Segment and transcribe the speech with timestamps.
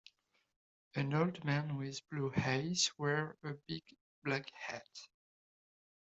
[0.95, 3.83] An old man with blue eyes wears a big
[4.23, 4.89] black hat.